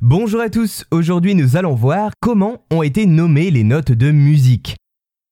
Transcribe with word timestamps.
Bonjour 0.00 0.40
à 0.40 0.48
tous, 0.48 0.84
aujourd'hui 0.92 1.34
nous 1.34 1.56
allons 1.56 1.74
voir 1.74 2.12
comment 2.20 2.64
ont 2.70 2.84
été 2.84 3.04
nommées 3.04 3.50
les 3.50 3.64
notes 3.64 3.90
de 3.90 4.12
musique. 4.12 4.76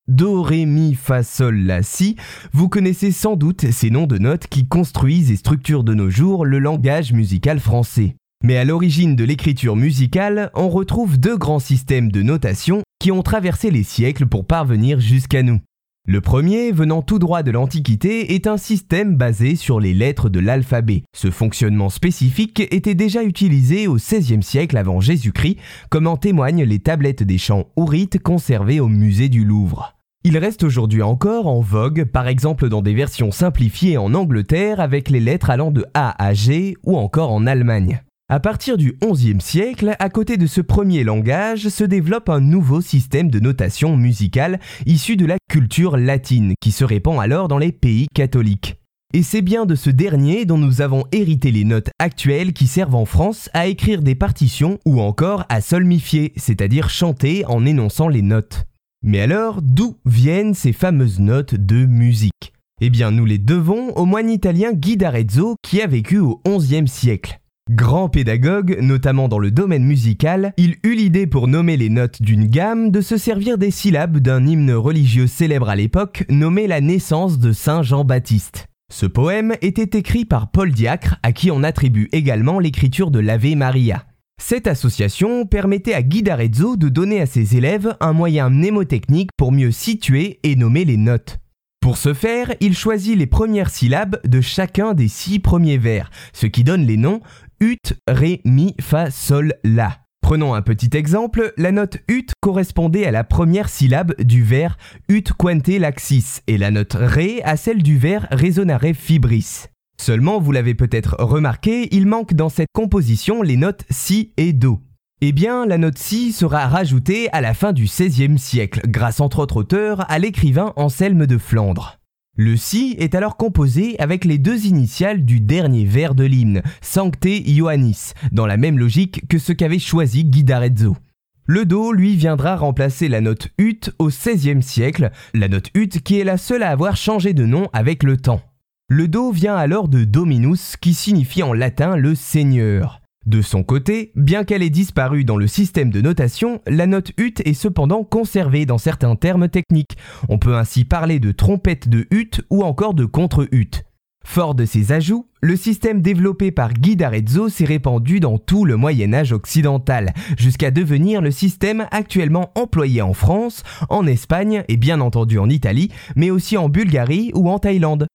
Do, 0.09 0.43
Ré, 0.43 0.67
Mi, 0.67 0.95
Fa, 0.95 1.23
Sol, 1.23 1.59
La, 1.59 1.85
Si, 1.85 2.17
vous 2.53 2.69
connaissez 2.69 3.13
sans 3.13 3.37
doute 3.37 3.71
ces 3.71 3.91
noms 3.91 4.09
de 4.09 4.19
notes 4.19 4.49
qui 4.49 4.67
construisent 4.67 5.31
et 5.31 5.37
structurent 5.37 5.85
de 5.85 5.95
nos 5.95 6.11
jours 6.11 6.45
le 6.45 6.59
langage 6.59 7.13
musical 7.13 7.61
français. 7.61 8.17
Mais 8.43 8.57
à 8.57 8.65
l'origine 8.65 9.15
de 9.15 9.23
l'écriture 9.23 9.77
musicale, 9.77 10.51
on 10.55 10.69
retrouve 10.69 11.17
deux 11.17 11.37
grands 11.37 11.61
systèmes 11.61 12.11
de 12.11 12.23
notation 12.23 12.83
qui 12.99 13.13
ont 13.13 13.23
traversé 13.23 13.71
les 13.71 13.85
siècles 13.85 14.27
pour 14.27 14.47
parvenir 14.47 14.99
jusqu'à 14.99 15.45
nous. 15.45 15.61
Le 16.09 16.21
premier, 16.21 16.71
venant 16.71 17.03
tout 17.03 17.19
droit 17.19 17.43
de 17.43 17.51
l'Antiquité, 17.51 18.37
est 18.37 18.47
un 18.47 18.59
système 18.59 19.17
basé 19.17 19.57
sur 19.57 19.81
les 19.81 19.93
lettres 19.93 20.29
de 20.29 20.39
l'alphabet. 20.39 21.03
Ce 21.13 21.33
fonctionnement 21.33 21.89
spécifique 21.89 22.61
était 22.61 22.95
déjà 22.95 23.25
utilisé 23.25 23.89
au 23.89 23.97
XVIe 23.97 24.41
siècle 24.41 24.77
avant 24.77 25.01
Jésus-Christ, 25.01 25.57
comme 25.91 26.07
en 26.07 26.17
témoignent 26.17 26.63
les 26.63 26.79
tablettes 26.79 27.25
des 27.25 27.39
chants 27.39 27.67
ourites 27.77 28.23
conservées 28.23 28.79
au 28.79 28.87
musée 28.87 29.29
du 29.29 29.45
Louvre. 29.45 29.95
Il 30.23 30.39
reste 30.39 30.63
aujourd'hui 30.63 31.03
encore 31.03 31.49
en 31.49 31.61
vogue, 31.61 32.05
par 32.05 32.29
exemple 32.29 32.69
dans 32.69 32.83
des 32.83 32.95
versions 32.95 33.33
simplifiées 33.33 33.99
en 33.99 34.15
Angleterre 34.15 34.79
avec 34.79 35.11
les 35.11 35.21
lettres 35.21 35.51
allant 35.51 35.73
de 35.73 35.87
A 35.95 36.25
à 36.25 36.35
G 36.35 36.77
ou 36.85 36.97
encore 36.97 37.33
en 37.33 37.49
Allemagne. 37.49 38.01
À 38.29 38.41
partir 38.41 38.77
du 38.77 38.99
XIe 39.01 39.41
siècle, 39.41 39.95
à 40.01 40.09
côté 40.11 40.37
de 40.37 40.49
ce 40.49 40.61
premier 40.61 41.05
langage, 41.05 41.69
se 41.69 41.85
développe 41.85 42.29
un 42.29 42.41
nouveau 42.41 42.81
système 42.81 43.31
de 43.31 43.39
notation 43.39 43.97
musicale 43.97 44.59
issu 44.85 45.15
de 45.17 45.27
la 45.27 45.37
culture 45.49 45.97
latine, 45.97 46.55
qui 46.61 46.73
se 46.73 46.83
répand 46.83 47.21
alors 47.21 47.47
dans 47.47 47.59
les 47.59 47.71
pays 47.71 48.09
catholiques. 48.13 48.81
Et 49.15 49.23
c'est 49.23 49.43
bien 49.43 49.65
de 49.65 49.77
ce 49.77 49.91
dernier 49.91 50.45
dont 50.45 50.59
nous 50.59 50.81
avons 50.81 51.05
hérité 51.13 51.53
les 51.53 51.63
notes 51.63 51.91
actuelles 52.01 52.53
qui 52.53 52.67
servent 52.67 52.97
en 52.97 53.05
France 53.05 53.49
à 53.55 53.69
écrire 53.69 54.03
des 54.03 54.17
partitions 54.17 54.81
ou 54.85 55.01
encore 55.01 55.45
à 55.49 55.61
solmifier, 55.61 56.33
c'est-à-dire 56.35 56.91
chanter 56.91 57.45
en 57.47 57.65
énonçant 57.65 58.09
les 58.09 58.23
notes. 58.23 58.65
Mais 59.05 59.21
alors, 59.21 59.63
d'où 59.63 59.99
viennent 60.05 60.55
ces 60.55 60.73
fameuses 60.73 61.21
notes 61.21 61.55
de 61.55 61.87
musique? 61.87 62.53
Eh 62.81 62.91
bien, 62.91 63.13
nous 63.13 63.25
les 63.25 63.39
devons 63.39 63.91
au 63.91 64.05
moine 64.05 64.31
italien 64.31 64.73
Guy 64.73 64.97
d'Arezzo 64.97 65.55
qui 65.63 65.81
a 65.81 65.87
vécu 65.87 66.19
au 66.19 66.41
XIe 66.45 66.89
siècle. 66.89 67.39
Grand 67.69 68.09
pédagogue, 68.09 68.79
notamment 68.81 69.27
dans 69.27 69.41
le 69.41 69.51
domaine 69.51 69.83
musical, 69.83 70.53
il 70.57 70.77
eut 70.85 70.95
l'idée 70.95 71.27
pour 71.27 71.49
nommer 71.49 71.77
les 71.77 71.89
notes 71.89 72.23
d'une 72.23 72.47
gamme 72.47 72.93
de 72.93 73.01
se 73.01 73.17
servir 73.17 73.59
des 73.59 73.73
syllabes 73.73 74.19
d'un 74.19 74.47
hymne 74.47 74.73
religieux 74.73 75.27
célèbre 75.27 75.69
à 75.69 75.75
l'époque 75.75 76.25
nommé 76.31 76.69
La 76.69 76.81
naissance 76.81 77.41
de 77.41 77.51
Saint 77.51 77.83
Jean-Baptiste. 77.83 78.69
Ce 78.89 79.05
poème 79.05 79.57
était 79.63 79.99
écrit 79.99 80.25
par 80.25 80.53
Paul 80.53 80.71
Diacre, 80.71 81.17
à 81.25 81.33
qui 81.33 81.51
on 81.51 81.65
attribue 81.65 82.09
également 82.13 82.61
l'écriture 82.61 83.11
de 83.11 83.19
l'Ave 83.19 83.57
Maria. 83.57 84.05
Cette 84.41 84.69
association 84.69 85.45
permettait 85.45 85.95
à 85.95 86.03
Guy 86.03 86.23
d'Arezzo 86.23 86.77
de 86.77 86.89
donner 86.89 87.21
à 87.21 87.27
ses 87.27 87.57
élèves 87.57 87.97
un 87.99 88.13
moyen 88.13 88.49
mnémotechnique 88.49 89.31
pour 89.37 89.51
mieux 89.51 89.73
situer 89.73 90.39
et 90.45 90.55
nommer 90.55 90.85
les 90.85 90.99
notes. 90.99 91.41
Pour 91.87 91.99
ce 91.99 92.15
faire, 92.15 92.53
il 92.59 92.77
choisit 92.77 93.17
les 93.17 93.29
premières 93.29 93.71
syllabes 93.71 94.19
de 94.27 94.41
chacun 94.41 94.93
des 94.93 95.07
six 95.07 95.39
premiers 95.39 95.79
vers, 95.79 96.11
ce 96.33 96.49
qui 96.49 96.65
donne 96.65 96.85
les 96.85 96.97
noms 96.97 97.21
ut, 97.61 97.79
ré, 98.09 98.41
mi, 98.45 98.75
fa, 98.81 99.13
sol, 99.13 99.55
la. 99.63 100.01
Prenons 100.21 100.55
un 100.55 100.63
petit 100.63 100.91
exemple, 100.95 101.53
la 101.57 101.71
note 101.71 101.99
ut 102.09 102.27
correspondait 102.41 103.07
à 103.07 103.13
la 103.13 103.23
première 103.23 103.69
syllabe 103.69 104.21
du 104.21 104.43
vers 104.43 104.79
ut 105.09 105.23
quante 105.39 105.69
laxis 105.69 106.41
et 106.49 106.59
la 106.59 106.73
note 106.73 106.97
ré 106.99 107.41
à 107.45 107.57
celle 107.57 107.85
du 107.85 107.97
vers 107.97 108.27
resonare 108.33 108.93
fibris. 108.93 109.67
Seulement, 109.97 110.41
vous 110.41 110.51
l'avez 110.51 110.75
peut-être 110.75 111.15
remarqué, 111.21 111.95
il 111.95 112.09
manque 112.09 112.35
dans 112.35 112.49
cette 112.49 112.73
composition 112.75 113.43
les 113.43 113.57
notes 113.57 113.85
si 113.91 114.33
et 114.37 114.53
do. 114.53 114.81
Eh 115.23 115.33
bien, 115.33 115.65
la 115.65 115.79
note 115.79 115.97
si 115.97 116.31
sera 116.31 116.69
rajoutée 116.69 117.31
à 117.33 117.41
la 117.41 117.55
fin 117.55 117.73
du 117.73 117.85
XVIe 117.85 118.39
siècle, 118.39 118.83
grâce 118.87 119.19
entre 119.21 119.39
autres 119.39 119.57
auteurs 119.57 120.05
à 120.11 120.19
l'écrivain 120.19 120.75
Anselme 120.77 121.27
de 121.27 121.39
Flandre. 121.39 121.99
Le 122.37 122.55
si 122.59 122.95
est 122.99 123.15
alors 123.15 123.39
composé 123.39 123.99
avec 123.99 124.27
les 124.27 124.37
deux 124.37 124.67
initiales 124.67 125.25
du 125.25 125.41
dernier 125.41 125.87
vers 125.87 126.15
de 126.15 126.25
l'hymne, 126.25 126.61
Sancte 126.83 127.25
Ioannis, 127.25 128.13
dans 128.31 128.45
la 128.45 128.59
même 128.59 128.79
logique 128.79 129.27
que 129.27 129.39
ce 129.39 129.55
qu'avait 129.55 129.79
choisi 129.79 130.27
Guy 130.27 130.45
d'Arezzo. 130.45 130.99
Le 131.47 131.65
Do, 131.65 131.93
lui, 131.93 132.15
viendra 132.15 132.55
remplacer 132.55 133.09
la 133.09 133.23
note 133.23 133.49
ut 133.57 133.81
au 133.99 134.09
XVIe 134.09 134.63
siècle, 134.63 135.11
la 135.33 135.49
note 135.49 135.71
ut 135.75 135.89
qui 135.89 136.21
est 136.21 136.25
la 136.25 136.37
seule 136.37 136.63
à 136.63 136.69
avoir 136.69 136.95
changé 136.97 137.33
de 137.33 137.47
nom 137.47 137.71
avec 137.73 138.03
le 138.03 138.19
temps. 138.19 138.43
Le 138.91 139.09
Do 139.09 139.31
vient 139.31 139.57
alors 139.57 139.89
de 139.89 140.05
Dominus, 140.05 140.77
qui 140.77 140.93
signifie 140.93 141.43
en 141.43 141.55
latin 141.55 141.97
le 141.97 142.15
Seigneur. 142.15 143.01
De 143.27 143.43
son 143.43 143.65
côté, 143.65 144.13
bien 144.15 144.45
qu'elle 144.45 144.63
ait 144.63 144.71
disparu 144.71 145.25
dans 145.25 145.37
le 145.37 145.49
système 145.49 145.91
de 145.91 146.01
notation, 146.01 146.61
la 146.69 146.87
note 146.87 147.11
ut 147.19 147.35
est 147.45 147.55
cependant 147.55 148.05
conservée 148.05 148.67
dans 148.67 148.79
certains 148.79 149.17
termes 149.17 149.49
techniques. 149.49 149.97
On 150.29 150.39
peut 150.39 150.55
ainsi 150.55 150.85
parler 150.85 151.19
de 151.19 151.33
trompette 151.33 151.89
de 151.89 152.07
ut 152.13 152.31
ou 152.51 152.63
encore 152.63 152.95
de 152.95 153.05
contre-ut. 153.05 153.83
Fort 154.25 154.55
de 154.55 154.65
ces 154.65 154.93
ajouts, 154.93 155.27
le 155.41 155.57
système 155.57 156.03
développé 156.03 156.53
par 156.53 156.73
Guy 156.73 156.95
d'Arezzo 156.95 157.49
s'est 157.49 157.65
répandu 157.65 158.21
dans 158.21 158.39
tout 158.39 158.65
le 158.65 158.77
Moyen 158.77 159.13
Âge 159.13 159.33
occidental, 159.33 160.13
jusqu'à 160.39 160.71
devenir 160.71 161.21
le 161.21 161.33
système 161.33 161.87
actuellement 161.91 162.53
employé 162.55 163.03
en 163.03 163.13
France, 163.13 163.65
en 163.89 164.07
Espagne 164.07 164.63
et 164.69 164.77
bien 164.77 165.01
entendu 165.01 165.41
en 165.41 165.49
Italie, 165.49 165.91
mais 166.15 166.31
aussi 166.31 166.57
en 166.57 166.69
Bulgarie 166.69 167.33
ou 167.35 167.51
en 167.51 167.59
Thaïlande. 167.59 168.07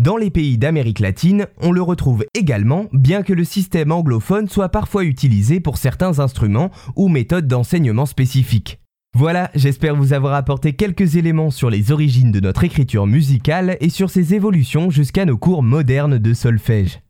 Dans 0.00 0.16
les 0.16 0.30
pays 0.30 0.56
d'Amérique 0.56 1.00
latine, 1.00 1.46
on 1.60 1.72
le 1.72 1.82
retrouve 1.82 2.24
également, 2.32 2.86
bien 2.90 3.22
que 3.22 3.34
le 3.34 3.44
système 3.44 3.92
anglophone 3.92 4.48
soit 4.48 4.70
parfois 4.70 5.04
utilisé 5.04 5.60
pour 5.60 5.76
certains 5.76 6.20
instruments 6.20 6.70
ou 6.96 7.08
méthodes 7.08 7.46
d'enseignement 7.46 8.06
spécifiques. 8.06 8.80
Voilà, 9.14 9.50
j'espère 9.54 9.94
vous 9.94 10.14
avoir 10.14 10.32
apporté 10.32 10.72
quelques 10.72 11.16
éléments 11.16 11.50
sur 11.50 11.68
les 11.68 11.92
origines 11.92 12.32
de 12.32 12.40
notre 12.40 12.64
écriture 12.64 13.06
musicale 13.06 13.76
et 13.82 13.90
sur 13.90 14.08
ses 14.08 14.32
évolutions 14.32 14.88
jusqu'à 14.88 15.26
nos 15.26 15.36
cours 15.36 15.62
modernes 15.62 16.16
de 16.16 16.32
solfège. 16.32 17.00